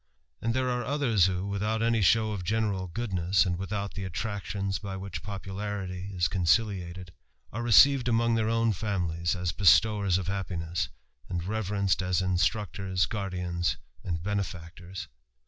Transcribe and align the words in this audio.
And 0.41 0.55
there 0.55 0.71
are 0.71 0.83
others 0.83 1.27
who, 1.27 1.45
without 1.45 1.83
any 1.83 2.01
show 2.01 2.31
of 2.31 2.43
general 2.43 2.87
goodness, 2.87 3.45
and 3.45 3.55
without 3.55 3.93
the 3.93 4.03
attractions 4.03 4.79
by 4.79 4.97
which 4.97 5.21
popularity 5.21 6.09
is 6.15 6.27
conciliated, 6.27 7.11
ar« 7.53 7.61
received 7.61 8.07
among 8.07 8.33
their 8.33 8.49
own 8.49 8.73
families 8.73 9.35
as 9.35 9.51
bestowers 9.51 10.17
of 10.17 10.25
liappiness, 10.25 10.87
and 11.29 11.43
reverenced 11.43 12.01
as 12.01 12.19
instmctors, 12.19 13.07
guardians, 13.07 13.77
and 14.03 14.23
benefactors. 14.23 15.07